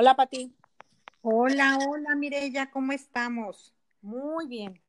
[0.00, 0.54] Hola, Pati.
[1.22, 3.74] Hola, hola, Mirella, ¿cómo estamos?
[4.00, 4.80] Muy bien.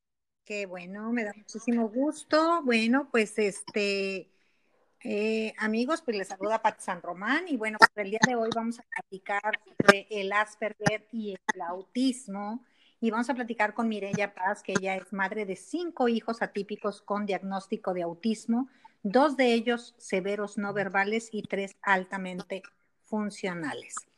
[0.45, 2.61] Qué bueno, me da muchísimo gusto.
[2.61, 4.29] Bueno, pues este,
[5.03, 8.51] eh, amigos, pues les saluda Pati San Román y bueno, pues el día de hoy
[8.53, 12.63] vamos a platicar sobre el Asperger y el autismo
[13.01, 17.01] y vamos a platicar con Mirella Paz, que ella es madre de cinco hijos atípicos
[17.01, 18.69] con diagnóstico de autismo,
[19.01, 22.61] dos de ellos severos no verbales y tres altamente
[23.05, 24.08] funcionales.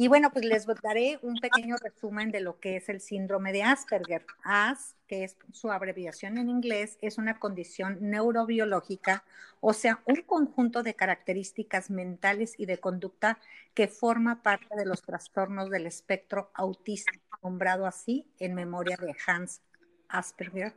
[0.00, 3.64] Y bueno, pues les daré un pequeño resumen de lo que es el síndrome de
[3.64, 4.24] Asperger.
[4.44, 9.24] AS, que es su abreviación en inglés, es una condición neurobiológica,
[9.60, 13.40] o sea, un conjunto de características mentales y de conducta
[13.74, 17.10] que forma parte de los trastornos del espectro autista,
[17.42, 19.62] nombrado así en memoria de Hans
[20.08, 20.76] Asperger,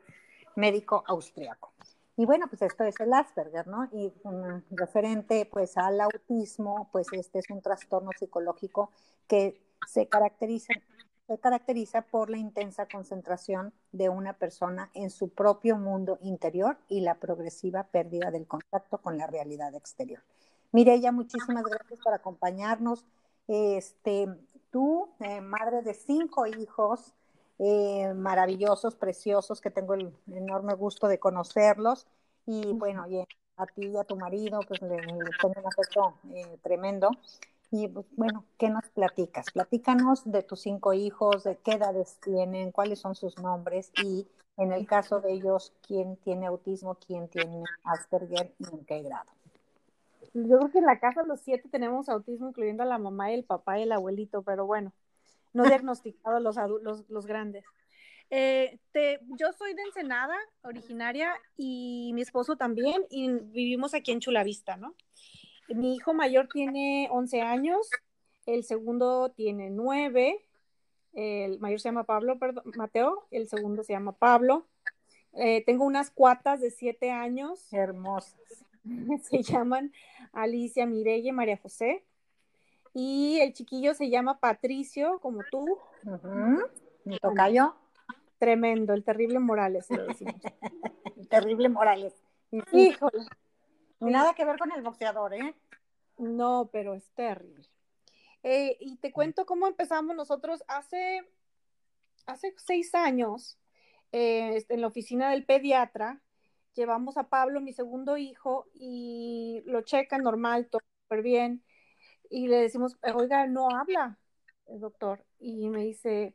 [0.55, 1.75] médico austriaco.
[2.21, 3.89] Y bueno, pues esto es el Asperger, ¿no?
[3.91, 4.13] Y
[4.69, 8.91] referente pues al autismo, pues este es un trastorno psicológico
[9.27, 10.71] que se caracteriza,
[11.25, 17.01] se caracteriza por la intensa concentración de una persona en su propio mundo interior y
[17.01, 20.21] la progresiva pérdida del contacto con la realidad exterior.
[20.73, 23.03] Mireya, muchísimas gracias por acompañarnos.
[23.47, 24.27] Este,
[24.69, 27.15] tú, eh, madre de cinco hijos,
[27.63, 32.07] eh, maravillosos, preciosos, que tengo el enorme gusto de conocerlos.
[32.47, 36.57] Y bueno, y a ti y a tu marido, pues le, tengo un afecto eh,
[36.63, 37.11] tremendo.
[37.69, 39.45] Y pues, bueno, ¿qué nos platicas?
[39.53, 44.71] Platícanos de tus cinco hijos, de qué edades tienen, cuáles son sus nombres y en
[44.71, 49.29] el caso de ellos, quién tiene autismo, quién tiene Asperger y en qué grado.
[50.33, 53.35] Yo creo que en la casa los siete tenemos autismo, incluyendo a la mamá y
[53.35, 54.91] el papá y el abuelito, pero bueno,
[55.53, 57.65] no diagnosticados los, los, los grandes.
[58.29, 64.21] Eh, te, yo soy de Ensenada, originaria, y mi esposo también, y vivimos aquí en
[64.21, 64.95] Chulavista, ¿no?
[65.67, 67.89] Mi hijo mayor tiene 11 años,
[68.45, 70.45] el segundo tiene 9,
[71.13, 74.67] el mayor se llama Pablo, perdón, Mateo, el segundo se llama Pablo.
[75.33, 77.71] Eh, tengo unas cuatas de 7 años.
[77.71, 78.35] Hermosas.
[79.29, 79.93] Se llaman
[80.33, 82.03] Alicia Mireille y María José.
[82.93, 85.77] Y el chiquillo se llama Patricio, como tú.
[87.05, 87.75] Mi tocayo.
[88.37, 89.87] Tremendo, el terrible Morales,
[91.17, 92.13] el terrible Morales.
[92.71, 93.25] Híjole.
[93.99, 95.55] Nada que ver con el boxeador, ¿eh?
[96.17, 97.69] No, pero es terrible.
[98.43, 101.21] Eh, y te cuento cómo empezamos nosotros hace,
[102.25, 103.59] hace seis años,
[104.11, 106.19] eh, en la oficina del pediatra,
[106.73, 111.63] llevamos a Pablo, mi segundo hijo, y lo checan normal, todo súper bien
[112.31, 114.17] y le decimos, oiga, no habla
[114.67, 115.23] el doctor.
[115.37, 116.33] Y me dice,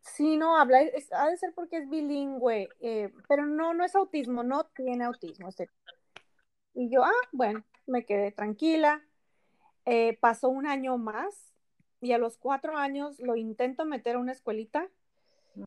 [0.00, 0.80] sí, no habla,
[1.12, 5.48] ha de ser porque es bilingüe, eh, pero no, no es autismo, no tiene autismo.
[5.48, 5.68] Este.
[6.74, 9.04] Y yo, ah, bueno, me quedé tranquila.
[9.84, 11.54] Eh, pasó un año más
[12.00, 14.88] y a los cuatro años lo intento meter a una escuelita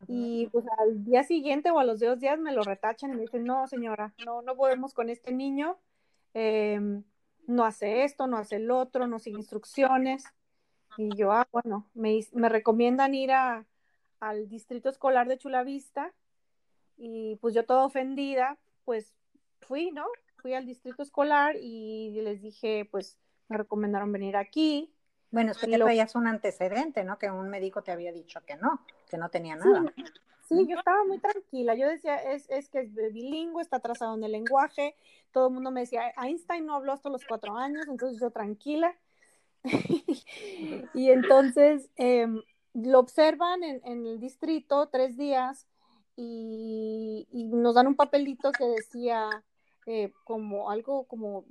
[0.06, 3.22] y pues al día siguiente o a los dos días me lo retachan y me
[3.22, 5.76] dicen, no, señora, no, no podemos con este niño.
[6.34, 7.02] Eh,
[7.46, 10.24] no hace esto, no hace el otro, no sigue instrucciones.
[10.96, 13.66] Y yo, ah, bueno, me, me recomiendan ir a,
[14.20, 16.12] al distrito escolar de Chulavista
[16.96, 19.14] y pues yo toda ofendida, pues
[19.60, 20.06] fui, ¿no?
[20.36, 24.92] Fui al distrito escolar y les dije, pues me recomendaron venir aquí.
[25.30, 25.86] Bueno, es que lo...
[25.86, 27.18] traías un antecedente, ¿no?
[27.18, 29.92] Que un médico te había dicho que no, que no tenía nada.
[29.96, 30.04] Sí,
[30.50, 31.74] yo estaba muy tranquila.
[31.74, 34.96] Yo decía, es, es que es bilingüe, está atrasado en el lenguaje.
[35.30, 38.94] Todo el mundo me decía, Einstein no habló hasta los cuatro años, entonces yo tranquila.
[40.94, 42.42] y entonces em,
[42.74, 45.66] lo observan en, el distrito tres días
[46.16, 49.44] y, nos dan un papelito que decía
[49.86, 51.44] eh, como algo como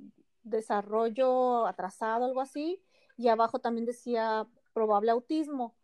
[0.43, 2.81] desarrollo atrasado, algo así,
[3.17, 5.75] y abajo también decía probable autismo.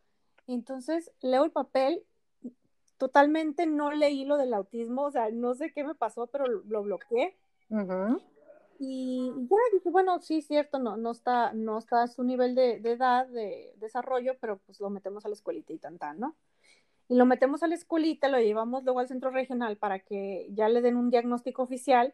[0.47, 2.03] Entonces leo el papel
[2.97, 6.83] totalmente no leí lo del autismo, o sea, no sé qué me pasó, pero lo,
[6.83, 7.37] bloqueé.
[8.79, 12.75] Y ya dije, bueno, sí, cierto, no, no está, no está a su nivel de,
[12.75, 16.35] edad, de desarrollo, pero pues lo metemos a la escuelita y tan, ¿no?
[17.09, 20.69] Y lo metemos a la escuelita, lo llevamos luego al centro regional para que ya
[20.69, 22.13] le den un diagnóstico oficial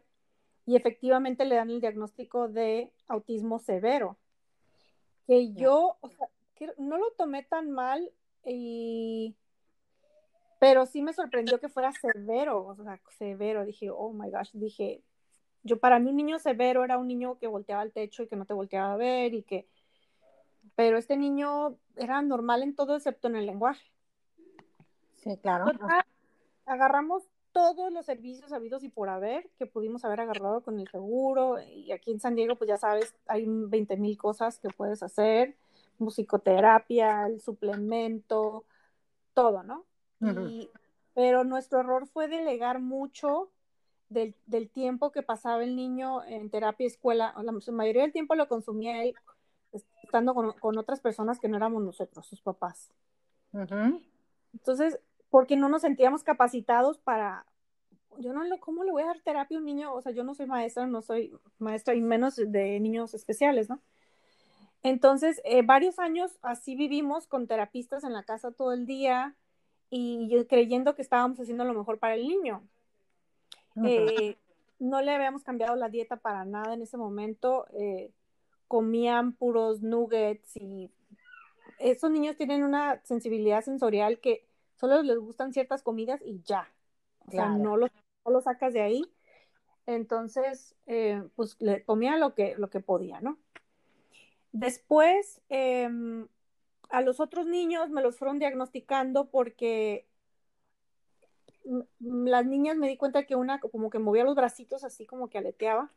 [0.66, 4.18] y efectivamente le dan el diagnóstico de autismo severo.
[5.26, 8.10] Que yo, o sea, que no lo tomé tan mal
[8.46, 9.36] y
[10.64, 13.66] pero sí me sorprendió que fuera severo, o sea, severo.
[13.66, 15.04] Dije, oh my gosh, dije,
[15.62, 18.38] yo para mí un niño severo era un niño que volteaba al techo y que
[18.38, 19.68] no te volteaba a ver y que,
[20.76, 23.92] pero este niño era normal en todo excepto en el lenguaje.
[25.16, 25.66] Sí, claro.
[26.66, 31.60] agarramos todos los servicios habidos y por haber que pudimos haber agarrado con el seguro
[31.62, 35.58] y aquí en San Diego pues ya sabes hay 20 mil cosas que puedes hacer
[35.98, 38.64] musicoterapia, el suplemento,
[39.34, 39.84] todo, ¿no?
[41.14, 43.52] Pero nuestro error fue delegar mucho
[44.10, 47.34] del, tiempo que pasaba el niño en terapia escuela.
[47.42, 49.16] La mayoría del tiempo lo consumía él
[50.04, 52.92] estando con, otras personas que no éramos nosotros, sus papás.
[54.54, 55.00] Entonces,
[55.30, 57.46] porque no nos sentíamos capacitados para,
[58.20, 59.94] yo no lo, ¿cómo le voy a dar terapia a un niño?
[59.94, 63.82] O sea, yo no soy maestra, no soy maestra y menos de niños especiales, ¿no?
[64.84, 69.36] Entonces, eh, varios años así vivimos con terapistas en la casa todo el día
[69.96, 72.68] y yo creyendo que estábamos haciendo lo mejor para el niño.
[73.86, 74.40] Eh,
[74.80, 77.68] no le habíamos cambiado la dieta para nada en ese momento.
[77.74, 78.12] Eh,
[78.68, 80.90] comían puros nuggets y
[81.78, 84.48] esos niños tienen una sensibilidad sensorial que
[84.78, 86.68] solo les gustan ciertas comidas y ya.
[87.28, 89.06] O sea, no lo, sacas de ahí.
[89.86, 93.38] Entonces, eh, pues le comía lo que, lo que podía, ¿no?
[94.54, 96.28] Después, em,
[96.94, 100.06] a los otros niños me los fueron diagnosticando porque
[102.00, 105.40] las niñas me di cuenta que una como que movía los bracitos así como que
[105.40, 105.92] aleteaba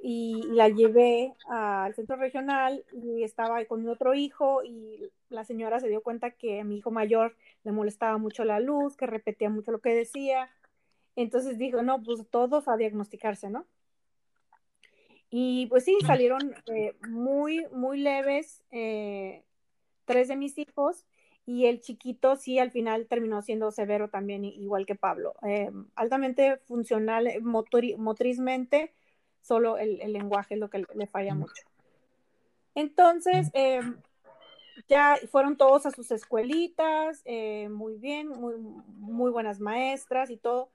[0.00, 5.88] y la llevé al centro regional y estaba con otro hijo y la señora se
[5.88, 9.72] dio cuenta que a mi hijo mayor le molestaba mucho la luz, que repetía mucho
[9.72, 10.50] lo que decía.
[11.16, 13.66] Entonces dijo, no, pues todos a diagnosticarse, ¿no?
[15.30, 19.42] Y pues sí, salieron eh, muy, muy leves eh,
[20.08, 21.04] tres de mis hijos
[21.46, 25.34] y el chiquito sí al final terminó siendo severo también, igual que Pablo.
[25.46, 28.92] Eh, altamente funcional motrizmente,
[29.42, 31.62] solo el, lenguaje es lo que le, falla mucho.
[32.74, 33.50] Entonces,
[34.88, 37.22] ya fueron todos a sus escuelitas,
[37.70, 40.70] muy bien, muy, muy buenas maestras y todo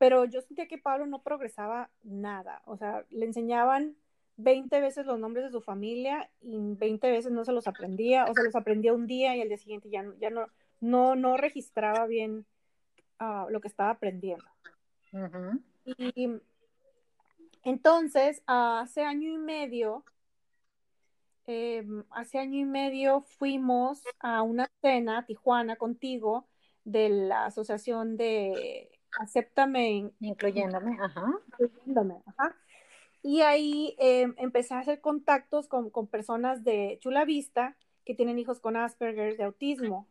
[0.00, 3.96] pero yo sentía que Pablo no progresaba nada, o sea, le enseñaban
[4.42, 8.34] 20 veces los nombres de su familia y 20 veces no se los aprendía, o
[8.34, 10.46] se los aprendía un día y el día siguiente ya, ya no,
[10.80, 12.46] no, no registraba bien
[13.18, 14.44] ah, lo que estaba aprendiendo.
[15.84, 16.40] Y
[17.62, 20.04] entonces, hace año y medio,
[21.46, 26.48] em, hace año y medio fuimos a una cena a Tijuana contigo
[26.84, 30.12] de la Asociación de acéptame.
[30.20, 31.26] Incluyéndome, ajá.
[31.58, 32.56] Incluyéndome, ajá.
[33.22, 38.38] Y ahí em, empecé a hacer contactos con, con, personas de Chula Vista que tienen
[38.38, 40.08] hijos con Asperger, de autismo.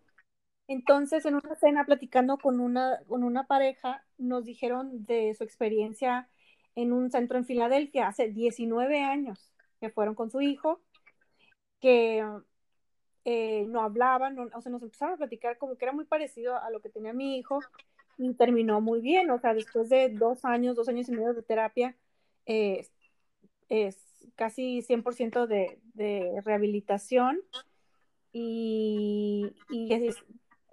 [0.67, 6.29] Entonces, en una cena, platicando con una, con una pareja, nos dijeron de su experiencia
[6.75, 10.81] en un centro en Filadelfia hace 19 años, que fueron con su hijo,
[11.79, 12.23] que
[13.25, 16.69] eh, no hablaban, o sea, nos empezaron a platicar como que era muy parecido a
[16.69, 17.59] lo que tenía mi hijo,
[18.17, 21.41] y terminó muy bien, o sea, después de dos años, dos años y medio de
[21.41, 21.95] terapia,
[22.45, 22.85] eh,
[23.69, 23.97] es
[24.35, 27.41] casi 100% de, de rehabilitación
[28.31, 30.09] y, y,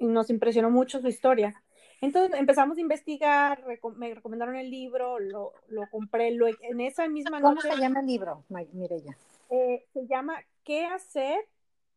[0.01, 1.63] nos impresionó mucho su historia.
[2.01, 3.65] Entonces empezamos a investigar,
[3.97, 7.63] me recomendaron el libro, lo, lo compré, lo, en esa misma noche.
[7.63, 9.17] ¿Cómo se llama el libro, Mireya?
[9.49, 11.39] Eh, se llama ¿Qué hacer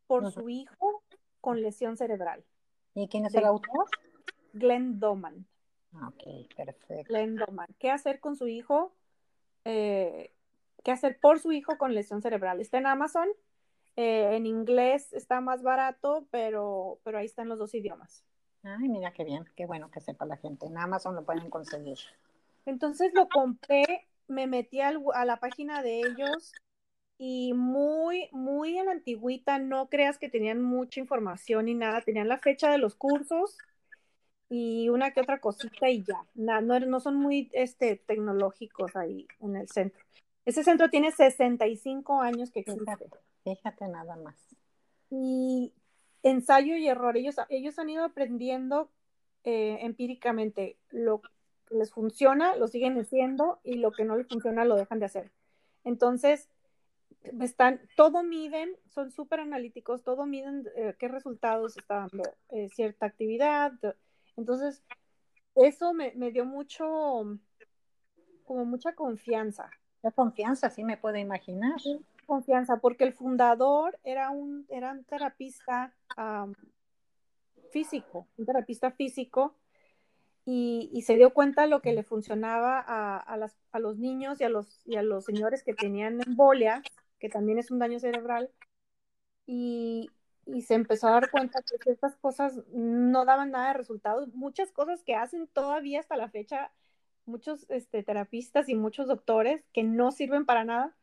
[0.07, 1.03] por su hijo
[1.41, 2.45] con lesión cerebral?
[2.93, 3.87] ¿Y quién es el autor?
[4.53, 5.45] Glenn Doman.
[5.93, 7.03] Ah, ok, perfecto.
[7.11, 7.67] Glenn Doman.
[7.79, 8.93] ¿Qué hacer con su hijo?
[9.65, 10.31] Eh,
[10.83, 12.61] ¿Qué hacer por su hijo con lesión cerebral?
[12.61, 13.27] Está en Amazon.
[13.95, 18.23] Eh, en inglés está más barato, pero, pero ahí están los dos idiomas.
[18.63, 20.65] Ay, mira qué bien, qué bueno que sepa la gente.
[20.65, 21.97] En Amazon lo pueden conseguir.
[22.65, 24.91] Entonces lo compré, me metí a
[25.25, 26.53] la página de ellos
[27.17, 32.29] y muy, muy en la antigüita, no creas que tenían mucha información ni nada, tenían
[32.29, 33.57] la fecha de los cursos
[34.49, 36.25] y una que otra cosita y ya.
[36.33, 39.99] No, no, son muy este, tecnológicos ahí en el centro.
[40.45, 43.09] Ese centro tiene 65 años que existe.
[43.43, 44.35] Fíjate, nada más.
[45.09, 45.73] Y
[46.23, 47.17] ensayo y error.
[47.17, 48.89] Ellos, ellos han ido aprendiendo
[49.43, 51.29] eh, empíricamente lo que
[51.71, 55.31] les funciona, lo siguen haciendo y lo que no les funciona lo dejan de hacer.
[55.83, 56.49] Entonces,
[57.41, 63.05] están, todo miden, son súper analíticos, todo miden eh, qué resultados está dando eh, cierta
[63.05, 63.73] actividad,
[64.39, 64.81] entonces,
[65.53, 67.37] eso me, dio mucho,
[68.45, 69.69] como mucha confianza.
[70.01, 71.79] La confianza, sí me puedo imaginar.
[72.25, 75.93] confianza, porque el fundador era un, era un terapista
[77.71, 79.55] físico, un terapista físico,
[80.45, 84.43] y, se dio cuenta lo que le funcionaba a, a, las, a los niños y
[84.43, 86.81] a los, y a los señores que tenían embolia,
[87.19, 88.49] que también es un daño cerebral,
[89.45, 90.09] y,
[90.45, 94.33] y se empezó a dar cuenta que estas cosas no daban nada de resultados.
[94.33, 96.71] Muchas cosas que hacen todavía hasta la fecha
[97.29, 100.95] muchos este, terapistas y muchos doctores que no sirven para nada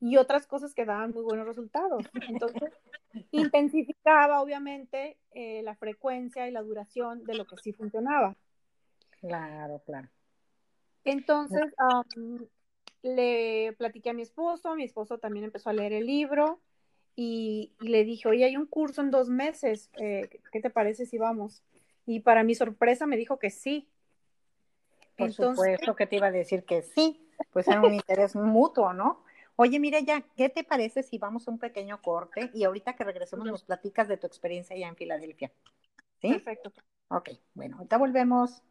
[0.00, 2.04] y otras cosas que daban muy buenos resultados.
[2.28, 2.72] Entonces,
[3.30, 8.36] intensificaba obviamente eh, la frecuencia y la duración de lo que sí funcionaba.
[9.20, 10.08] Claro, claro.
[11.04, 11.72] Entonces,
[13.02, 16.60] le platiqué a mi esposo, mi esposo también empezó a leer el libro
[17.14, 21.16] y, le dije, oye, hay un curso en dos meses, eh, ¿qué te parece si
[21.16, 21.62] vamos?
[22.04, 23.88] Y para mi sorpresa me dijo que sí.
[25.16, 29.24] Por supuesto que te iba a decir que sí, pues era un interés mutuo, ¿no?
[29.56, 33.04] Oye, mire ya, ¿qué te parece si vamos a un pequeño corte y ahorita que
[33.04, 35.50] regresemos nos platicas de tu experiencia allá en Filadelfia?
[36.20, 36.28] ¿Sí?
[36.28, 36.72] Perfecto.
[37.08, 38.62] Ok, bueno, ahorita volvemos.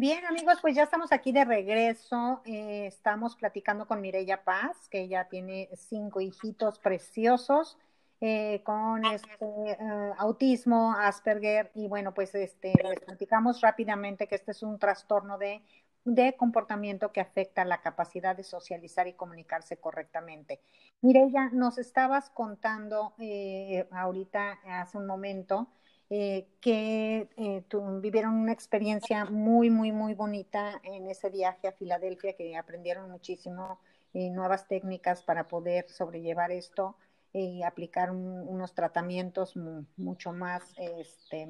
[0.00, 2.40] Bien, amigos, pues ya estamos aquí de regreso.
[2.46, 7.76] Eh, estamos platicando con Mireya Paz, que ella tiene cinco hijitos preciosos
[8.22, 9.76] eh, con este eh,
[10.16, 15.60] autismo, Asperger, y bueno, pues este les platicamos rápidamente que este es un trastorno de
[16.04, 20.62] de comportamiento que afecta la capacidad de socializar y comunicarse correctamente.
[21.02, 25.68] Mireya, nos estabas contando eh, ahorita, hace un momento,
[26.10, 27.64] eh, que eh,
[28.00, 33.78] vivieron una experiencia muy, muy, muy bonita en ese viaje a Filadelfia, que aprendieron muchísimo
[34.12, 36.96] nuevas técnicas para poder sobrellevar esto
[37.32, 39.54] y aplicar unos tratamientos
[39.96, 41.48] mucho más este,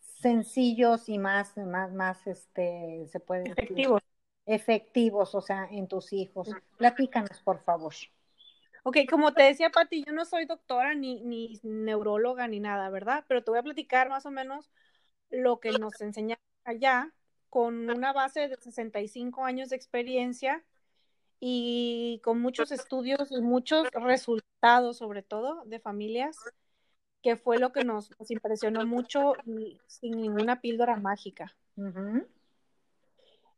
[0.00, 4.02] sencillos y más, más, más, este, se puede efectivos.
[4.46, 6.48] efectivos, o sea, en tus hijos.
[6.78, 7.92] Platícanos, por favor.
[8.86, 13.24] Ok, como te decía Pati, yo no soy doctora ni, ni neuróloga ni nada, ¿verdad?
[13.26, 14.70] Pero te voy a platicar más o menos
[15.30, 17.10] lo que nos enseñaron allá
[17.48, 20.62] con una base de 65 años de experiencia
[21.40, 26.36] y con muchos estudios y muchos resultados, sobre todo, de familias
[27.22, 31.56] que fue lo que nos, impresionó mucho y sin ninguna píldora mágica.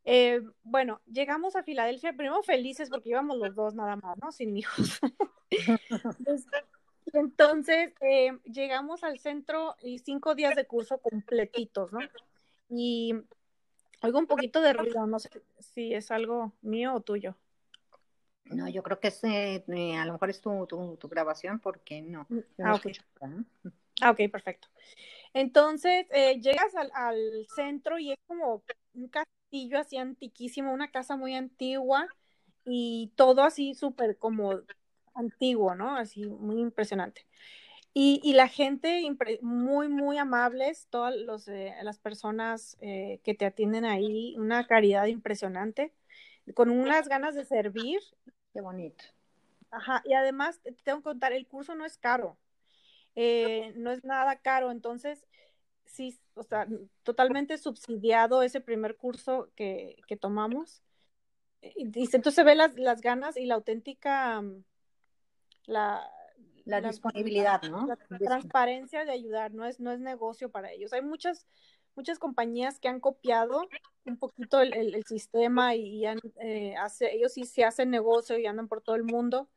[0.08, 4.30] Eh, bueno, llegamos a Filadelfia, primero felices porque íbamos los dos nada más, ¿no?
[4.30, 5.00] Sin hijos.
[7.12, 11.98] Entonces, eh, llegamos al centro y cinco días de curso completitos, ¿no?
[12.68, 13.14] Y
[14.00, 17.36] oigo un poquito de ruido, no sé si es algo mío o tuyo.
[18.44, 19.64] No, yo creo que es, eh,
[19.98, 22.26] a lo mejor es tu, tu, grabación porque no.
[22.28, 22.92] Mm, ah, okay.
[24.02, 24.30] ah, ok.
[24.30, 24.68] perfecto.
[25.34, 28.62] Entonces, eh, llegas al, al, centro y es como
[28.94, 29.08] un
[29.46, 32.06] castillo así antiquísimo, una casa muy antigua
[32.64, 34.60] y todo así súper como
[35.14, 35.96] antiguo, ¿no?
[35.96, 37.26] Así muy impresionante.
[37.94, 39.02] Y, y la gente
[39.40, 45.92] muy, muy amables, todas los, eh, las personas que te atienden ahí, una caridad impresionante
[46.54, 48.00] con unas ganas de servir
[48.52, 49.04] Qué bonito.
[49.70, 52.38] Ajá, y además te tengo que contar, el curso no es caro,
[53.14, 55.26] eh, no es nada caro, entonces
[55.86, 56.66] sí, o sea,
[57.02, 60.82] totalmente subsidiado ese primer curso que, que tomamos.
[61.62, 64.64] Y, entonces se ve las, las ganas y la auténtica, mm,
[65.66, 66.08] la,
[66.64, 67.86] la, disponibilidad, ¿no?
[67.86, 70.92] La, transparencia de ayudar, no es, no es negocio para ellos.
[70.92, 71.46] Hay muchas,
[71.94, 73.62] muchas compañías que han copiado
[74.04, 78.68] un poquito el, el, sistema y, eh, hace, ellos sí se hacen negocio y andan
[78.68, 79.48] por todo el mundo,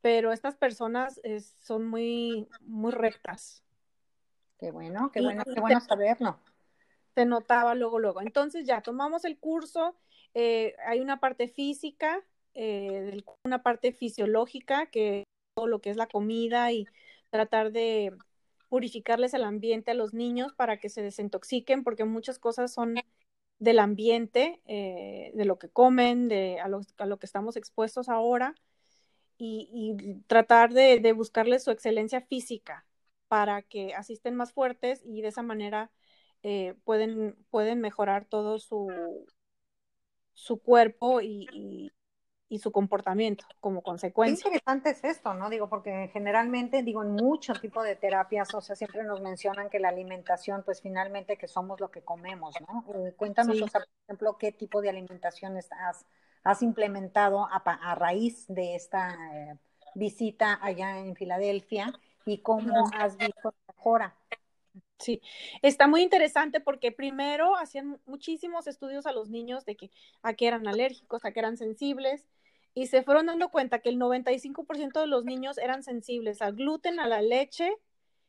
[0.00, 1.20] pero estas personas
[1.60, 3.62] son muy, muy rectas.
[4.58, 6.38] Qué bueno, qué bueno, qué bueno saberlo.
[7.14, 8.20] Se notaba luego, luego.
[8.20, 9.96] Entonces ya tomamos el curso,
[10.34, 12.24] eh, hay una parte física,
[12.54, 15.24] eh, una parte fisiológica, que
[15.54, 16.86] todo lo que es la comida y
[17.30, 18.16] tratar de
[18.68, 22.96] purificarles el ambiente a los niños para que se desintoxiquen, porque muchas cosas son
[23.60, 28.08] del ambiente, eh, de lo que comen, de a lo, a lo, que estamos expuestos
[28.08, 28.54] ahora,
[29.40, 29.94] y,
[30.26, 32.87] tratar de, de, buscarles su excelencia física
[33.28, 35.90] para que asisten más fuertes y de esa manera
[36.42, 38.88] eh, pueden, pueden mejorar todo su,
[40.32, 41.92] su cuerpo y,
[42.48, 44.42] y su comportamiento como consecuencia.
[44.42, 45.50] Qué interesante es esto, ¿no?
[45.50, 49.78] Digo, porque generalmente, digo, en muchos tipos de terapias, o sea, siempre nos mencionan que
[49.78, 52.84] la alimentación, pues finalmente que somos lo que comemos, ¿no?
[52.94, 56.06] Eh, cuéntanos, o sea, por ejemplo, qué tipo de alimentación has,
[56.42, 59.58] has implementado a, raíz de esta eh,
[59.94, 61.92] visita allá en Filadelfia
[62.32, 64.14] y cómo has visto mejora.
[64.98, 65.22] Sí,
[65.62, 69.90] está muy interesante porque primero hacían muchísimos estudios a los niños de que
[70.22, 72.26] a qué eran alérgicos, a qué eran sensibles,
[72.74, 77.00] y se fueron dando cuenta que el 95% de los niños eran sensibles al gluten,
[77.00, 77.72] a la leche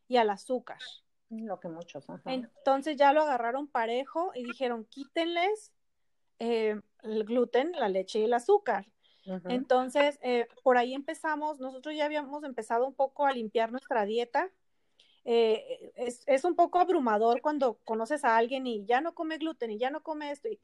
[0.07, 0.79] y al azúcar.
[1.29, 2.05] Lo que muchos.
[2.25, 5.71] Entonces ya lo agarraron parejo y dijeron, quítenles
[6.39, 8.87] eh, el gluten, la leche y el azúcar.
[9.45, 14.51] Entonces, eh, por ahí empezamos, nosotros ya habíamos empezado un poco a limpiar nuestra dieta
[15.25, 19.71] eh, es, es, un poco abrumador cuando conoces a alguien y ya no come gluten
[19.71, 20.59] y ya no come esto y,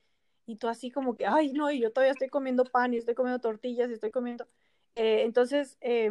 [0.46, 3.16] y tú así como que, ay, no, y yo todavía estoy comiendo pan y estoy
[3.16, 4.48] comiendo tortillas y estoy comiendo.
[4.96, 6.10] Eh, entonces, eh,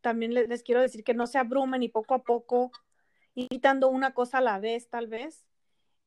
[0.00, 2.72] también les, les, quiero decir que no se abrumen y poco a poco,
[3.34, 5.46] quitando una cosa a la vez, tal vez,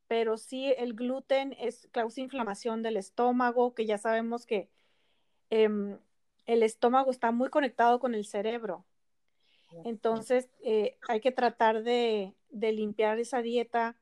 [0.07, 4.69] pero sí el gluten es, causa inflamación del estómago, que ya sabemos que
[5.49, 5.97] eh,
[6.45, 8.85] el estómago está muy conectado con el cerebro.
[9.83, 13.97] Entonces, eh, hay que tratar de, de, limpiar esa dieta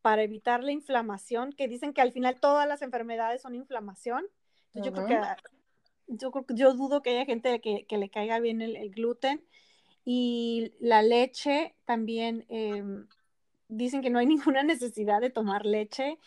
[0.00, 4.24] para evitar la inflamación, que dicen que al final todas las enfermedades son inflamación.
[4.72, 5.08] Entonces, uh -huh.
[5.08, 8.76] yo creo que yo, yo dudo que haya gente que, que le caiga bien el,
[8.76, 9.44] el, gluten.
[10.04, 12.82] Y la leche también, eh,
[13.68, 16.18] dicen que no hay ninguna necesidad de tomar leche.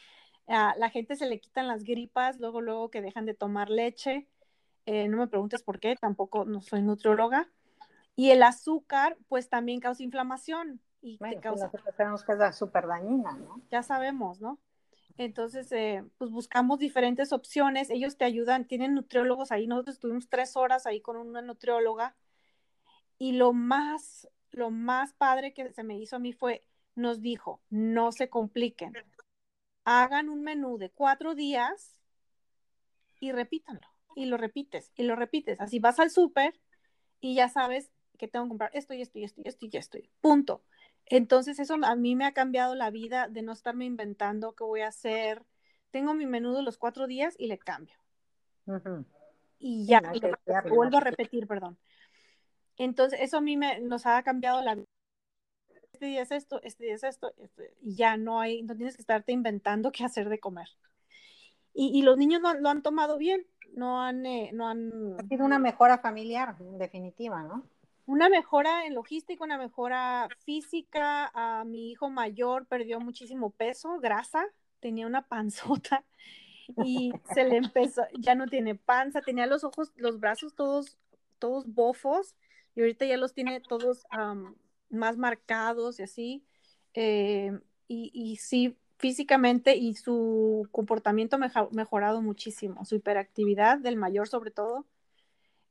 [0.48, 4.28] A la gente se le quitan las gripas, luego, luego que dejan de tomar leche.
[4.86, 7.50] Eh, no me preguntes por qué, tampoco no soy nutrióloga.
[8.16, 10.80] Y el azúcar, pues también causa inflamación.
[11.02, 11.66] Y bueno, te causa...
[11.66, 13.62] nosotros sabemos que es súper dañina, ¿no?
[13.72, 14.60] Ya sabemos, ¿no?
[15.18, 17.90] Entonces, eh, pues buscamos diferentes opciones.
[17.90, 19.68] Ellos te ayudan, tienen nutriólogos ahí.
[19.68, 22.16] Nosotros estuvimos tres horas ahí con una nutrióloga.
[23.18, 26.64] Y lo más, lo más padre que se me hizo a mí fue,
[26.96, 28.94] nos dijo, no se compliquen.
[29.86, 32.02] Hagan un menú de cuatro días
[33.20, 33.88] y repítanlo.
[34.16, 35.60] Y lo repites, y lo repites.
[35.60, 36.60] Así vas al súper
[37.20, 39.78] y ya sabes que tengo que comprar esto y esto y esto y esto y
[39.78, 39.98] esto.
[40.22, 40.64] Punto.
[41.06, 44.82] Entonces eso a mí me ha cambiado la vida de no estarme inventando qué voy
[44.82, 45.44] a hacer.
[45.92, 47.96] Tengo mi menú de los cuatro días y le cambio.
[48.66, 49.06] Uh -huh.
[49.60, 50.32] Y ya, y lo,
[50.70, 51.78] vuelvo a repetir, perdón.
[52.78, 54.88] Entonces eso a mí me, nos ha cambiado la vida.
[56.06, 58.96] Este día es esto, este día es esto, este, y ya no hay, no tienes
[58.96, 60.68] que estarte inventando qué hacer de comer.
[61.74, 65.16] Y, y los niños lo, lo, han tomado bien, no han, eh, no han...
[65.20, 67.64] Ha sido una mejora familiar, en definitiva, ¿no?
[68.06, 71.32] una mejora en logística, una mejora física.
[71.34, 74.46] A mi hijo mayor perdió muchísimo peso, grasa,
[74.80, 76.06] tenía una panzota
[76.84, 81.00] y se le empezó, ya no tiene panza, tenía los ojos, los brazos todos,
[81.40, 82.36] todos bofos
[82.76, 84.54] y ahorita ya los tiene todos um,
[84.90, 86.46] más marcados y así.
[86.94, 87.52] Eh,
[87.88, 94.52] y, y, sí, físicamente y su comportamiento ha mejorado muchísimo, su hiperactividad del mayor sobre
[94.52, 94.86] todo.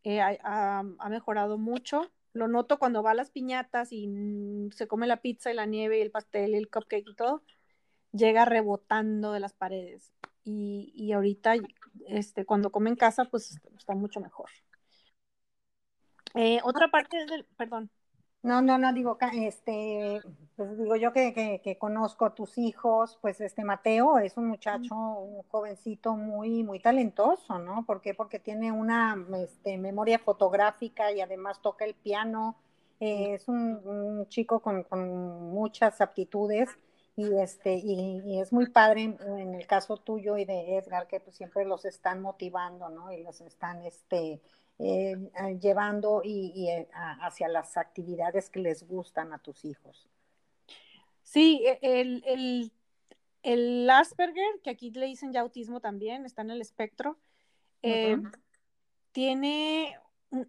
[0.05, 5.07] Eh, ha, ha, mejorado mucho lo noto cuando va a las piñatas y se come
[5.07, 7.43] la pizza y la nieve y el pastel y el cupcake y todo,
[8.13, 10.13] llega rebotando de las paredes.
[10.45, 11.55] Y, y ahorita,
[12.09, 14.51] este, cuando come en casa, pues está mucho mejor.
[16.35, 17.91] Eh, otra parte del, perdón.
[18.45, 20.21] No, no, no, digo, este,
[20.55, 24.95] pues digo yo que, que, conozco a tus hijos, pues este Mateo es un muchacho,
[24.95, 27.87] un jovencito muy, muy talentoso, ¿no?
[27.87, 28.13] ¿Por qué?
[28.13, 32.57] Porque tiene una este, memoria fotográfica y además toca el piano,
[33.01, 35.09] eh, es un, un chico con, con,
[35.51, 36.69] muchas aptitudes
[37.17, 41.07] y este, y, y, es muy padre en, en, el caso tuyo y de Edgar,
[41.07, 43.11] que pues siempre los están motivando, ¿no?
[43.11, 44.43] Y los están, este,
[44.79, 45.17] eh,
[45.61, 50.09] llevando y, y a, hacia las actividades que les gustan a tus hijos.
[51.23, 52.73] Sí, el, el,
[53.43, 57.19] el, Asperger, que aquí le dicen ya autismo también, está en el espectro,
[57.83, 58.39] eh, uh -huh.
[59.13, 59.99] tiene,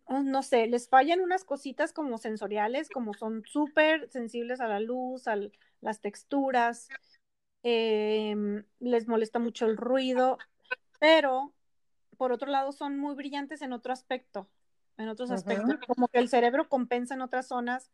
[0.10, 5.28] no sé, les fallan unas cositas como sensoriales, como son súper sensibles a la luz,
[5.28, 5.38] a
[5.82, 6.90] las texturas,
[7.64, 8.36] eh,
[8.80, 10.38] les molesta mucho el ruido,
[11.00, 11.54] pero
[12.18, 14.48] por otro lado, son muy brillantes en otro aspecto,
[14.98, 15.88] en otros aspectos, uh -huh.
[15.88, 17.92] como que el cerebro compensa en otras zonas.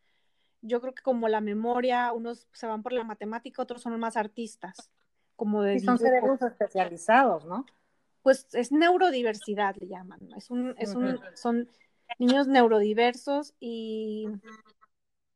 [0.62, 4.15] Yo creo que como la memoria, unos se van por la matemática, otros son más
[4.17, 4.91] artistas,
[5.36, 6.05] como de y son dibujo.
[6.05, 7.65] cerebros especializados, ¿no?
[8.21, 10.19] Pues es neurodiversidad, le llaman.
[10.38, 11.36] Es un, es un, uh -huh.
[11.36, 11.69] son
[12.19, 14.27] niños neurodiversos y,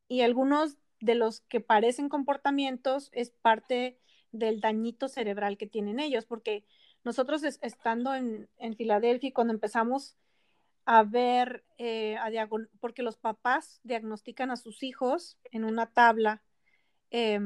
[0.08, 3.98] y algunos de los que parecen comportamientos es parte
[4.32, 6.66] del dañito cerebral que tienen ellos, porque
[7.06, 10.18] nosotros es, estando en, en, Filadelfia, cuando empezamos
[10.86, 16.42] a ver, eh, a porque los papás diagnostican a sus hijos en una tabla
[17.12, 17.40] eh,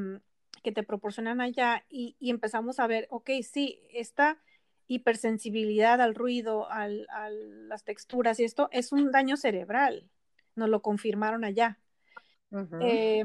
[0.63, 4.41] que te proporcionan allá y, y, empezamos a ver, ok, sí, esta
[4.87, 10.09] hipersensibilidad al ruido, al, a las texturas y esto es un daño cerebral,
[10.55, 11.77] nos lo confirmaron allá.
[12.51, 12.79] Uh -huh.
[12.81, 13.23] eh,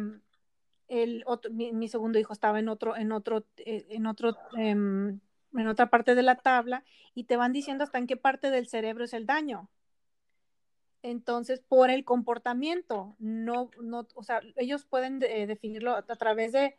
[0.89, 5.21] el otro, mi, mi, segundo hijo estaba en otro, en otro, eh, en otro em,
[5.55, 8.67] en otra parte de la tabla y te van diciendo hasta en qué parte del
[8.67, 9.69] cerebro es el daño.
[11.03, 16.79] Entonces, por el comportamiento, no, no, o sea, ellos pueden de, definirlo a través de,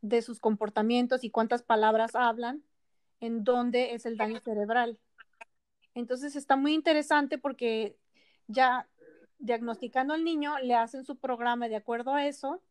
[0.00, 2.62] de, sus comportamientos y cuántas palabras hablan,
[3.20, 5.00] en dónde es el daño cerebral.
[5.94, 7.96] Entonces, está muy interesante porque
[8.46, 8.88] ya
[9.38, 12.62] diagnosticando al niño, le hacen su programa de acuerdo a eso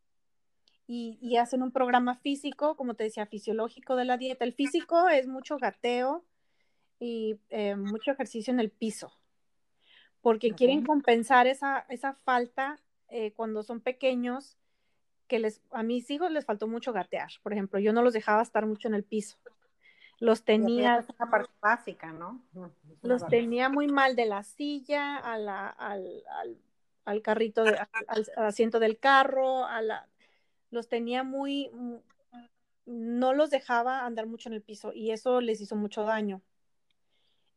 [0.93, 4.45] y, hacen un programa físico, como te decía, fisiológico de la dieta.
[4.45, 6.23] El físico es mucho gateo
[6.99, 9.12] y eh, mucho ejercicio en el piso,
[10.21, 12.79] porque quieren compensar esa, esa falta
[13.10, 14.58] eh, cuando son pequeños,
[15.27, 17.32] que les, a mis hijos les faltó mucho gatear.
[17.41, 19.38] Por ejemplo, yo no los dejaba estar mucho en el piso.
[20.19, 20.99] Los tenía...
[20.99, 22.41] Es una parte básica, ¿no?
[23.01, 26.23] Los tenía muy mal de la silla a la, al,
[27.06, 30.08] al, carrito, al, al, asiento del carro, a la,
[30.74, 31.72] los tenía muy,
[32.86, 36.42] no los dejaba andar mucho en el piso y eso les hizo mucho daño.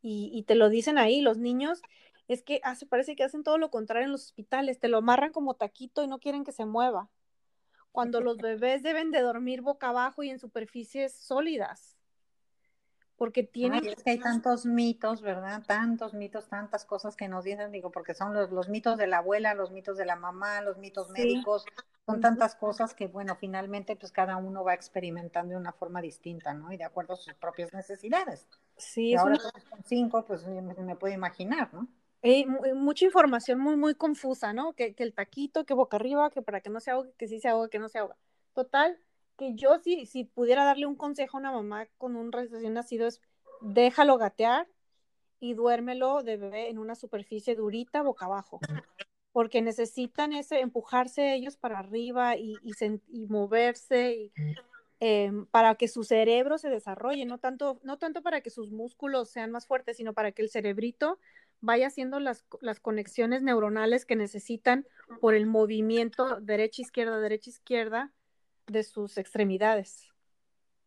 [0.08, 1.82] Y, te lo dicen ahí, los niños,
[2.28, 5.32] es que hace, parece que hacen todo lo contrario en los hospitales, te lo amarran
[5.32, 7.10] como taquito y no quieren que se mueva.
[7.90, 11.96] Cuando los bebés deben de dormir boca abajo y en superficies sólidas
[13.16, 13.78] porque tiene...
[13.78, 15.62] es que hay tantos mitos, ¿verdad?
[15.66, 19.18] Tantos mitos, tantas cosas que nos dicen, digo, porque son los, los mitos de la
[19.18, 21.64] abuela, los mitos de la mamá, los mitos médicos,
[22.06, 26.54] son tantas cosas que, bueno, finalmente, pues cada uno va experimentando de una forma distinta,
[26.54, 26.72] ¿no?
[26.72, 28.46] Y de acuerdo a sus propias necesidades.
[28.76, 29.38] Sí, y ahora
[29.68, 31.88] con cinco, pues me, puedo imaginar, ¿no?
[32.22, 34.72] Hay mucha información muy, muy confusa, ¿no?
[34.72, 37.40] Que, que el taquito, que boca arriba, que para que no se ahogue, que sí
[37.40, 38.16] se ahogue, que no se ahoga.
[38.54, 38.98] Total,
[39.36, 43.06] que yo si, si pudiera darle un consejo a una mamá con un recién nacido
[43.06, 43.20] es
[43.60, 44.68] déjalo gatear
[45.40, 48.60] y duérmelo de bebé en una superficie durita boca abajo,
[49.36, 54.32] porque necesitan ese empujarse ellos para arriba y, y, moverse y,
[54.98, 59.28] em, para que su cerebro se desarrolle, no tanto, no tanto para que sus músculos
[59.28, 61.18] sean más fuertes, sino para que el cerebrito
[61.60, 64.86] vaya haciendo las, las conexiones neuronales que necesitan
[65.20, 68.14] por el movimiento derecha-izquierda, derecha-izquierda,
[68.68, 70.14] de sus extremidades.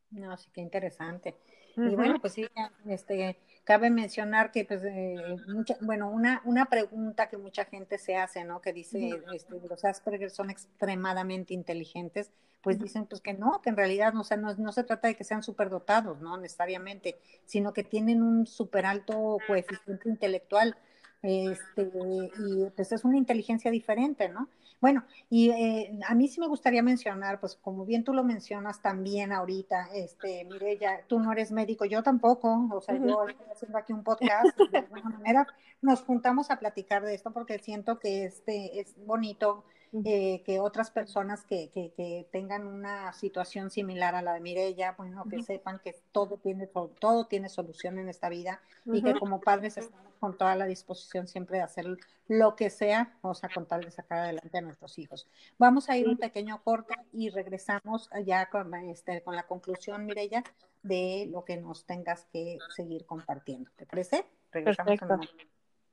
[0.10, 1.36] No, sí, qué interesante.
[1.78, 2.48] Y bueno, pues sí,
[2.88, 3.38] este,
[3.70, 8.44] cabe mencionar que, pues, eh, mucha, bueno, una, una pregunta que mucha gente se hace,
[8.44, 8.62] ¿no?
[8.62, 12.32] Que dice, este, los Asperger son extremadamente inteligentes,
[12.64, 15.24] pues dicen, pues que no, que en realidad, no, no, no se trata de que
[15.24, 16.36] sean superdotados, ¿no?
[16.38, 20.76] Necesariamente, sino que tienen un súper alto coeficiente intelectual,
[21.22, 21.92] este,
[22.40, 24.50] y pues es una inteligencia diferente, ¿no?
[24.82, 28.82] Bueno, y eh, a mí sí me gustaría mencionar, pues como bien tú lo mencionas
[28.82, 30.48] también ahorita, este,
[30.80, 34.58] ya tú no eres médico, yo tampoco, o sea, yo estoy haciendo aquí un podcast,
[34.72, 35.48] de alguna manera.
[35.82, 39.66] Nos juntamos a platicar de esto porque siento que este es bonito
[40.06, 44.94] eh, que otras personas que, que, que, tengan una situación similar a la de Mirella,
[44.98, 46.68] bueno, que sepan que todo tiene,
[47.00, 51.28] todo tiene solución en esta vida y que como padres estamos con toda la disposición
[51.28, 51.86] siempre de hacer
[52.28, 55.28] lo que sea, o sea, con tal de sacar adelante a nuestros hijos.
[55.58, 60.44] Vamos a ir un pequeño corte y regresamos ya con, este, con la conclusión, Mirella,
[60.84, 63.72] de lo que nos tengas que seguir compartiendo.
[63.76, 64.26] ¿Te parece?
[64.52, 65.28] Regresamos en un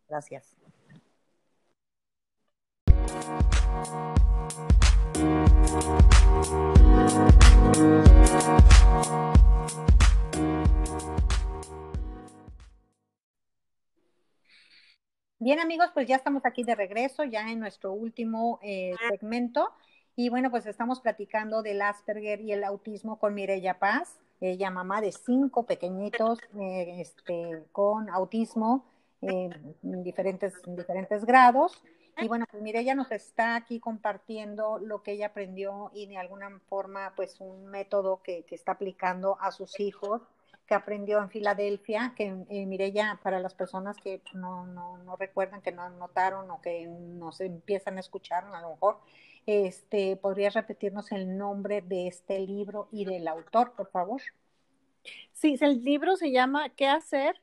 [0.08, 0.56] Gracias.
[15.38, 19.70] Bien amigos, pues ya estamos aquí de regreso, ya en nuestro último eh, segmento.
[20.16, 25.00] Y bueno, pues estamos platicando del Asperger y el autismo con Mireya Paz, ella mamá
[25.00, 28.86] de cinco pequeñitos eh, este, con autismo
[29.22, 29.50] eh,
[29.82, 31.80] en diferentes, en diferentes grados.
[32.18, 36.16] Y bueno, pues mire, ella nos está aquí compartiendo lo que ella aprendió y de
[36.16, 40.22] alguna forma, pues un método que, que está aplicando a sus hijos,
[40.66, 45.72] que aprendió en Filadelfia, que eh, para las personas que no, no, no recuerdan, que
[45.72, 48.98] no notaron o que no se empiezan a escuchar, a lo mejor,
[49.46, 54.22] este, ¿podrías repetirnos el nombre de este libro y del autor, por favor?
[55.32, 57.40] Sí, el libro se llama ¿Qué hacer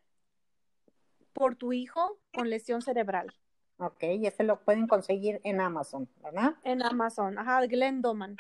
[1.32, 3.34] por tu hijo con lesión cerebral?
[3.78, 6.54] Ok, y ese lo pueden conseguir en Amazon, ¿verdad?
[6.64, 8.38] En Amazon, ajá, Glenn Doman.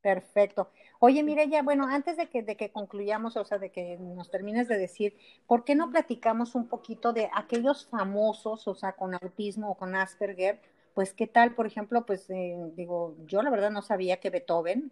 [0.00, 0.70] Perfecto.
[0.98, 4.30] Oye, mire ya, bueno, antes de que, de que concluyamos, o sea, de que nos
[4.30, 5.14] termines de decir,
[5.46, 9.94] ¿por qué no platicamos un poquito de aquellos famosos, o sea, con autismo o con
[9.94, 10.60] Asperger?
[10.94, 12.06] Pues, ¿qué tal, por ejemplo?
[12.06, 14.90] Pues, eh, digo, yo la verdad no sabía que Beethoven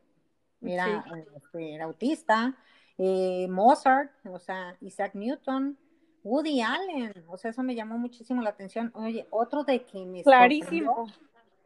[0.60, 2.56] era, este, era autista,
[2.98, 5.78] eh, Mozart, o sea, Isaac Newton,
[6.24, 8.90] Woody Allen, o sea, eso me llamó muchísimo la atención.
[8.94, 11.06] Oye, otro de que me Clarísimo.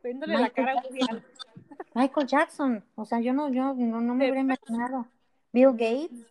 [0.03, 1.25] La cara a Woody Allen.
[1.95, 5.07] Michael Jackson, o sea, yo no, yo no, no me hubiera imaginado.
[5.53, 6.27] Bill Gates,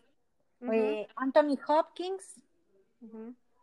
[0.71, 2.41] eh, Anthony Hopkins,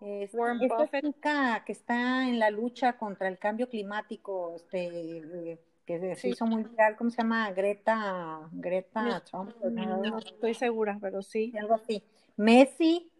[0.01, 6.15] este, Warren esta chica que está en la lucha contra el cambio climático, este, que
[6.17, 7.51] se hizo muy viral, ¿cómo se llama?
[7.53, 9.55] Greta, Greta Trump.
[9.65, 11.53] No, estoy segura, pero sí.
[11.59, 12.05] Algo así.
[12.37, 13.11] Messi,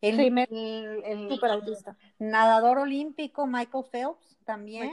[0.00, 1.40] el, el,
[2.18, 4.92] nadador olímpico Michael Phelps también.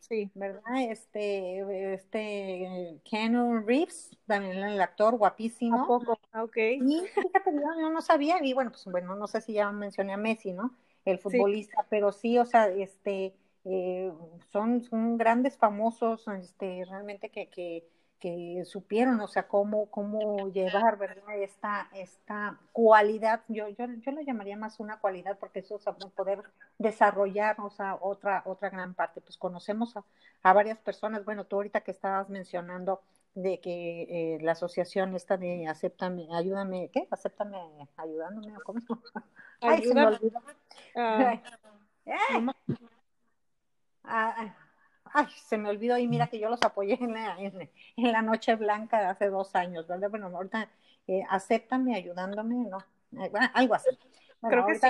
[0.00, 0.30] Sí.
[0.34, 0.62] ¿Verdad?
[0.88, 5.82] Este, este, Keanu Reeves, también el actor guapísimo.
[5.82, 6.18] ¿A poco?
[6.32, 6.56] Ah, ok.
[6.56, 10.16] Y fíjate, yo no, sabía, y bueno, pues bueno, no sé si ya mencioné a
[10.16, 10.76] Messi, ¿no?
[11.04, 14.12] El futbolista, pero sí, o sea, este, eh,
[14.52, 17.84] son, son grandes famosos, este, realmente que, que
[18.20, 21.36] que supieron, o sea, cómo, cómo llevar, ¿verdad?
[21.36, 26.42] Esta, esta cualidad, yo, yo, yo lo llamaría más una cualidad, porque eso es poder
[26.78, 29.20] desarrollar, o sea, otra, otra gran parte.
[29.20, 30.04] Pues conocemos a,
[30.42, 33.02] a varias personas, bueno, tú ahorita que estabas mencionando
[33.34, 37.06] de que eh, la asociación esta de Acéptame, ayúdame, ¿qué?
[37.10, 37.58] Acéptame
[37.96, 38.80] ayudándome, ¿cómo?
[39.60, 40.40] Ay, se me olvidó.
[44.06, 44.65] Uh,
[45.16, 48.54] ay, se me olvidó y mira que yo los apoyé en la, en, la Noche
[48.54, 50.10] Blanca de hace dos años, ¿verdad?
[50.10, 50.68] Bueno, ahorita
[51.08, 52.78] eh, acéptame ayudándome, ¿no?
[53.22, 53.90] Eh, algo así.
[54.42, 54.86] Creo que sí.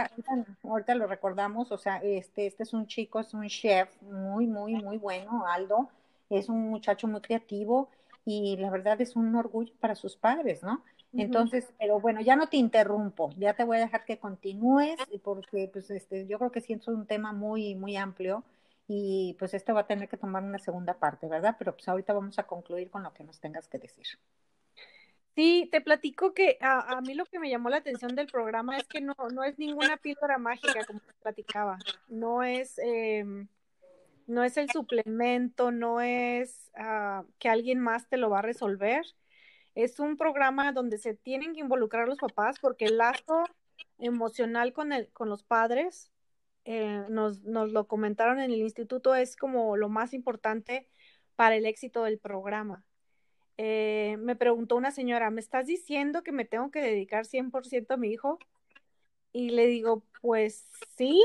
[0.65, 4.75] ahorita, lo recordamos, o sea, este, este es un chico, es un chef muy, muy,
[4.75, 5.89] muy bueno, Aldo,
[6.29, 7.89] es un muchacho muy creativo
[8.25, 10.83] y la verdad es un orgullo para sus padres, ¿no?
[11.12, 15.71] Entonces, pero bueno, ya no te interrumpo, ya te voy a dejar que continúes porque
[15.73, 18.43] pues este, yo creo que sí es un tema muy, muy amplio
[18.88, 21.57] y pues esto va a tener que tomar una segunda parte, ¿verdad?
[21.59, 24.07] Pero pues ahorita vamos a concluir con lo que nos tengas que decir.
[25.35, 28.88] Sí, te platico que a, mí lo que me llamó la atención del programa es
[28.88, 33.46] que no, no es ninguna píldora mágica como te platicaba, no es, em,
[34.27, 39.05] no es el suplemento, no es ah, que alguien más te lo va a resolver,
[39.75, 43.44] es un programa donde se tienen que involucrar los papás porque el lazo
[43.99, 46.11] emocional con, el, con los padres
[46.68, 50.88] eh, nos, nos lo comentaron en el instituto, es como lo más importante
[51.37, 52.85] para el éxito del programa.
[53.57, 57.96] Eh, me preguntó una señora, ¿me estás diciendo que me tengo que dedicar 100% a
[57.96, 58.40] mi hijo?
[59.33, 61.24] Y le digo, pues sí,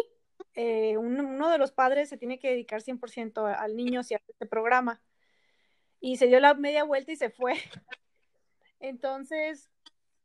[0.53, 4.45] eh, uno de los padres se tiene que dedicar 100% al niño si hace este
[4.45, 5.01] programa.
[5.99, 7.53] Y se dio la media vuelta y se fue.
[8.79, 9.71] Entonces,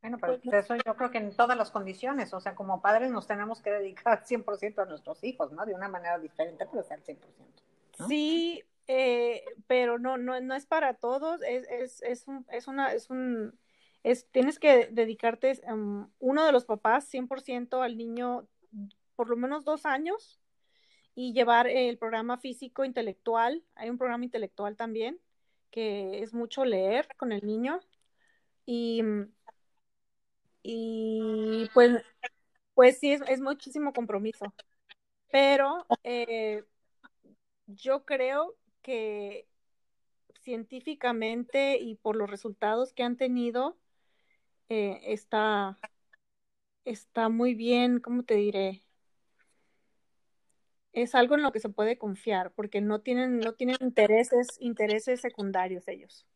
[0.06, 3.10] bueno, pero pues eso yo creo que en todas las condiciones, o sea, como padres
[3.10, 5.66] nos tenemos que dedicar 100% a nuestros hijos, ¿no?
[5.66, 7.18] De una manera diferente, pero sea al 100%.
[8.06, 12.92] Sí, eh, pero no, no, no es para todos, es, es, es, un, es una,
[12.92, 13.58] es un,
[14.04, 18.46] es, tienes que dedicarte, um, uno de los papás 100% al niño
[19.16, 20.38] por lo menos dos años
[21.16, 25.18] y llevar el programa físico intelectual, hay un programa intelectual también,
[25.72, 27.80] que es mucho leer con el niño
[28.66, 29.02] y
[30.68, 32.02] y pues,
[32.74, 34.52] pues sí, es, muchísimo compromiso.
[35.30, 36.64] Pero eh,
[37.68, 39.46] yo creo que
[40.42, 43.76] científicamente y por los resultados que han tenido,
[44.68, 45.78] eh, está,
[46.84, 48.82] está muy bien, ¿cómo te diré?
[50.92, 55.20] Es algo en lo que se puede confiar, porque no tienen, no tienen intereses, intereses
[55.20, 56.26] secundarios ellos.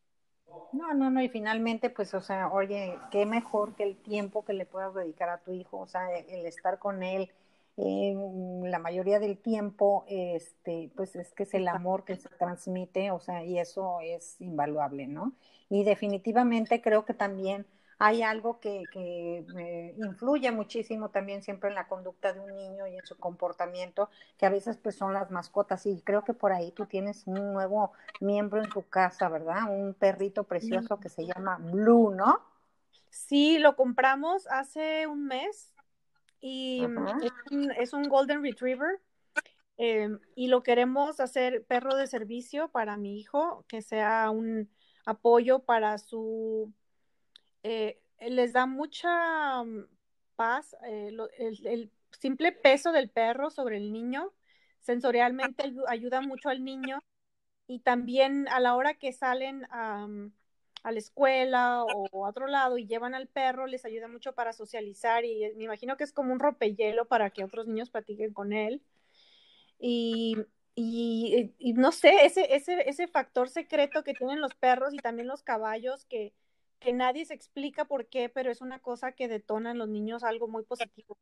[0.73, 4.53] No, no, no, y finalmente, pues, o sea, oye, qué mejor que el tiempo que
[4.53, 7.31] le puedas dedicar a tu hijo, o sea, el estar con él
[7.77, 13.21] la mayoría del tiempo, este, pues es que es el amor que se transmite, o
[13.21, 15.33] sea, y eso es invaluable, ¿no?
[15.69, 17.67] Y definitivamente creo que también
[18.03, 22.87] hay algo que, que eh, influye muchísimo también siempre en la conducta de un niño
[22.87, 24.09] y en su comportamiento,
[24.39, 27.53] que a veces pues son las mascotas y creo que por ahí tú tienes un
[27.53, 29.65] nuevo miembro en tu casa, ¿verdad?
[29.71, 32.41] Un perrito precioso que se llama Blue, ¿no?
[33.11, 35.75] Sí, lo compramos hace un mes
[36.41, 36.87] y
[37.79, 38.99] es un, Golden Retriever.
[39.77, 44.71] Em, y lo queremos hacer perro de servicio para mi hijo, que sea un
[45.05, 46.73] apoyo para su
[47.63, 49.87] eh, les da mucha mm,
[50.37, 54.33] paz eh, el, simple peso del perro sobre el niño,
[54.81, 56.99] sensorialmente ayuda mucho al niño
[57.67, 60.09] y también a la hora que salen a,
[60.85, 65.25] la escuela o a otro lado y llevan al perro, les ayuda mucho para socializar
[65.25, 68.83] y me imagino que es como un rompehielo para que otros niños platiquen con él.
[69.79, 70.37] Y,
[70.75, 75.29] y, y no sé, ese, ese, ese factor secreto que tienen los perros y también
[75.29, 76.35] los caballos que,
[76.81, 80.25] que nadie se explica por qué, pero es una cosa que detona en los niños
[80.25, 81.17] algo muy positivo.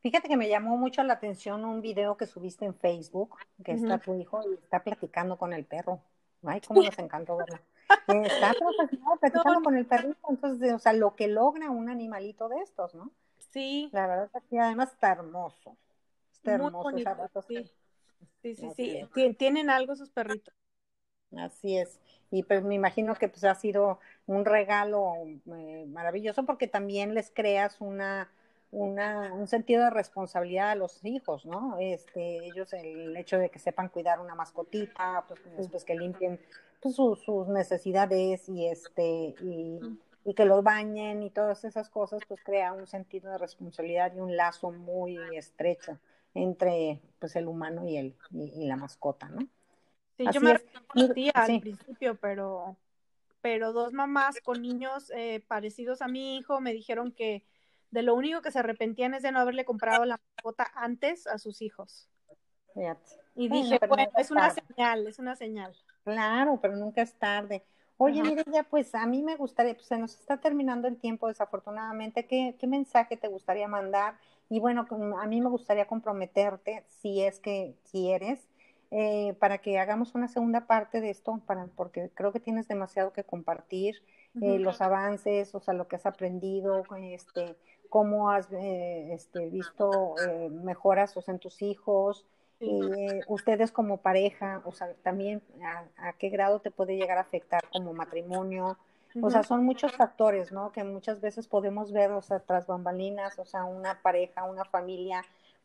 [0.00, 3.98] Fíjate que me llamó mucho la atención un video que subiste en Facebook, que está
[3.98, 6.02] tu hijo y está platicando con el perro.
[6.44, 7.58] Ay, cómo nos encantó verlo.
[8.08, 8.54] Está
[9.20, 13.12] platicando con el perrito, entonces, o sea, lo que logra un animalito de estos, ¿no?
[13.50, 13.90] Sí.
[13.92, 15.76] La verdad es que además está hermoso.
[16.32, 16.90] Está hermoso.
[17.46, 17.70] sí.
[18.40, 18.68] sí, sí,
[19.14, 19.34] sí.
[19.34, 20.54] Tienen algo esos perritos.
[21.38, 22.00] Así es.
[22.30, 27.30] Y pues me imagino que pues ha sido un regalo eh, maravilloso porque también les
[27.30, 28.30] creas una,
[28.70, 31.78] una, un sentido de responsabilidad a los hijos, ¿no?
[31.78, 36.40] Este, ellos, el hecho de que sepan cuidar una mascotita, pues después que limpien
[36.80, 39.78] pues, sus, sus necesidades y este, y,
[40.24, 44.20] y, que los bañen y todas esas cosas, pues crea un sentido de responsabilidad y
[44.20, 45.98] un lazo muy estrecho
[46.34, 49.46] entre pues el humano y el y, la mascota, ¿no?
[50.30, 52.76] Sí, yo me arrepentía al principio, pero
[53.42, 57.44] pero dos mamás con niños eh, parecidos a mi hijo me dijeron que
[57.90, 61.38] de lo único que se arrepentían es de no haberle comprado la mascota antes a
[61.38, 62.08] sus hijos.
[63.34, 65.76] Y dije, bueno, es una señal, es una señal.
[66.04, 67.62] Claro, pero nunca es tarde.
[67.98, 71.28] Oye, mire, ya pues a mí me gustaría, pues se nos está terminando el tiempo
[71.28, 74.16] desafortunadamente, ¿qué, qué mensaje te gustaría mandar?
[74.48, 74.86] Y bueno,
[75.20, 78.48] a mí me gustaría comprometerte, si es que quieres,
[78.92, 83.12] eh, para que hagamos una segunda parte de esto, para, porque creo que tienes demasiado
[83.12, 84.02] que compartir,
[84.40, 87.56] eh, los avances, o sea, lo que has aprendido, este,
[87.88, 92.24] cómo has eh, este, visto eh, mejoras en tus hijos,
[92.60, 95.42] eh, ustedes como pareja, o sea, también
[95.98, 98.78] a, qué grado te puede llegar a afectar como matrimonio.
[99.20, 100.72] O sea, son muchos factores, ¿no?
[100.72, 105.22] Que muchas veces podemos ver, o sea, tras bambalinas, o sea, una pareja, una familia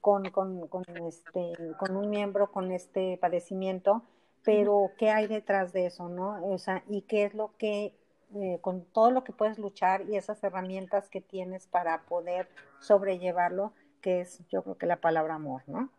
[0.07, 4.03] con, con, con, este, con un miembro con este padecimiento,
[4.41, 6.41] pero ¿qué hay detrás de eso, no?
[6.45, 7.93] O sea, y qué es lo que
[8.33, 12.47] eh, con todo lo que puedes luchar y esas herramientas que tienes para poder
[12.79, 15.91] sobrellevarlo, que es yo creo que la palabra amor, ¿no?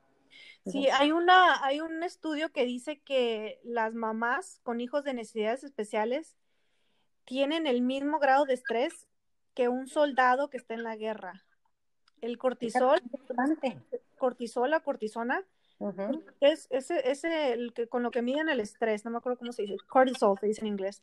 [0.65, 5.65] Sí, hay una, hay un estudio que dice que las mamás con hijos de necesidades
[5.65, 6.39] especiales
[7.27, 9.07] tienen el mismo grado de estrés
[9.53, 11.45] que un soldado que está en la guerra.
[12.21, 13.01] El cortisol,
[14.17, 15.45] cortisol, la cortisona,
[16.41, 19.63] es, ese, el que, con lo que miden el estrés, no me acuerdo cómo se
[19.63, 21.03] dice, cortisol se dice en inglés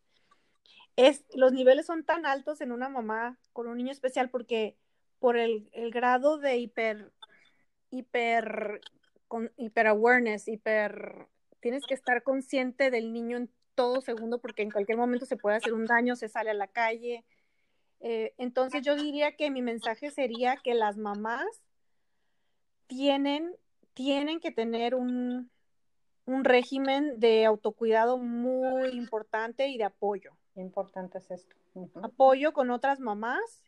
[0.96, 4.78] es, los niveles son tan altos en una mamá con un niño especial porque
[5.20, 7.12] por el, grado de hiper,
[7.90, 8.82] hiper,
[9.28, 11.28] con, hiper awareness, hiper,
[11.60, 15.58] tienes que estar consciente del niño en todo segundo porque en cualquier momento se puede
[15.58, 17.26] hacer un daño, se sale a la calle.
[18.08, 21.46] Eh, entonces yo diría que mi mensaje sería que las mamás
[22.86, 23.56] tienen,
[23.96, 25.50] tienen que tener un,
[26.26, 31.56] un régimen de autocuidado muy importante y de apoyo importante es esto.
[32.02, 33.62] Apoyo con otras mamás,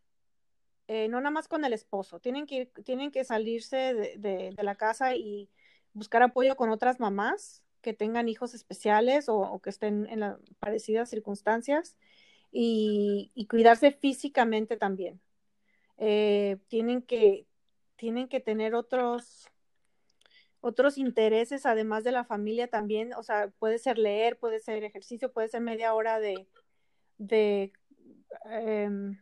[0.87, 2.19] eh, no nada más con el esposo.
[2.19, 5.49] Tienen que, tienen que salirse de, la casa y
[5.93, 11.09] buscar apoyo con otras mamás que tengan hijos especiales o, que estén en las parecidas
[11.09, 11.95] circunstancias
[12.59, 15.21] y, cuidarse físicamente también.
[15.99, 17.45] Eh, tienen, que,
[17.95, 19.47] tienen que tener otros
[20.59, 25.31] otros intereses además de la familia también, o sea, puede ser leer, puede ser ejercicio,
[25.31, 26.47] puede ser media hora de,
[27.19, 27.71] de
[28.45, 29.19] em,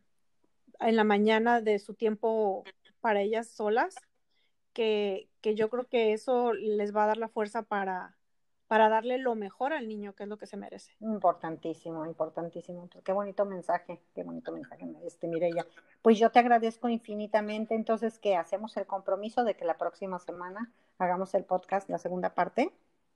[0.79, 2.63] en la mañana de su tiempo
[3.01, 3.95] para ellas solas,
[4.73, 8.14] que, que, yo creo que eso les va a dar la fuerza para,
[8.67, 10.93] para darle lo mejor al niño, que es lo que se merece.
[10.99, 12.89] Importantísimo, importantísimo.
[13.03, 15.65] Qué bonito mensaje, qué bonito mensaje, este, Mireya.
[16.01, 20.71] Pues yo te agradezco infinitamente, entonces que hacemos el compromiso de que la próxima semana
[20.97, 22.71] hagamos el podcast, la segunda parte.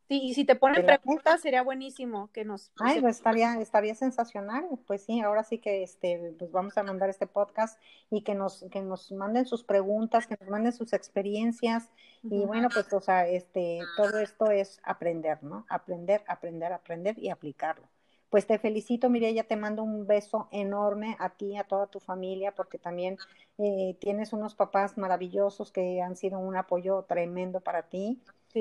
[0.10, 2.72] Sí, y si te ponen preguntas sería buenísimo que nos...
[2.80, 4.66] Ay, pues estaría, estaría sensacional.
[4.88, 8.66] Pues sí, ahora sí que este, pues vamos a mandar este podcast y que nos,
[8.72, 11.90] que nos manden sus preguntas, que nos manden sus experiencias.
[12.24, 15.68] Y bueno, pues, o sea, este, todo esto es aprender, ¿no?
[15.70, 17.88] Aprender, aprender, aprender y aplicarlo.
[18.32, 22.56] Pues te felicito, Mireya, te mando un beso enorme a ti, a toda tu familia,
[22.56, 23.20] porque también
[23.60, 28.20] eh, tienes unos papás maravillosos que han sido un apoyo tremendo para ti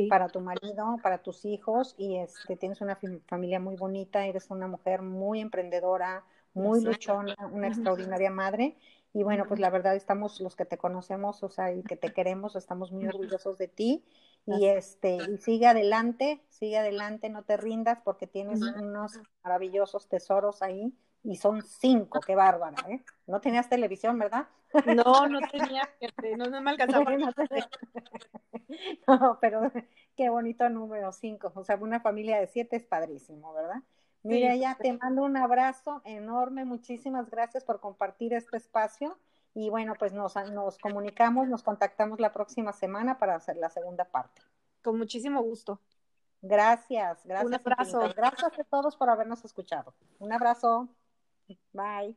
[0.09, 4.67] para tu marido, para tus hijos y este, tienes una familia muy bonita, eres una
[4.67, 6.25] mujer muy emprendedora,
[6.55, 8.77] muy luchona, una extraordinaria madre.
[9.15, 12.13] Y bueno, pues la verdad estamos los que te conocemos, o sea, y que te
[12.13, 14.05] queremos, estamos muy orgullosos de ti.
[14.47, 20.63] Y este, y sigue adelante, sigue adelante, no te rindas porque tienes unos maravillosos tesoros
[20.63, 23.03] ahí y son cinco, qué bárbara, ¿eh?
[23.27, 24.49] No tenías televisión, ¿verdad?
[24.87, 25.89] No, no tenía,
[26.37, 27.05] no, no me alcanzaba.
[29.09, 29.73] no, pero
[30.17, 33.83] qué bonito número cinco, o sea, una familia de siete es padrísimo, ¿verdad?
[34.23, 39.19] Mira, ya te mando un abrazo enorme, muchísimas gracias por compartir este espacio
[39.55, 44.05] y bueno, pues nos, nos comunicamos, nos contactamos la próxima semana para hacer la segunda
[44.05, 44.43] parte.
[44.83, 45.81] Con muchísimo gusto.
[46.43, 47.45] Gracias, gracias.
[47.45, 48.01] Un abrazo.
[48.17, 49.95] Gracias a todos por habernos escuchado.
[50.19, 50.89] Un abrazo.
[51.75, 52.15] Bye.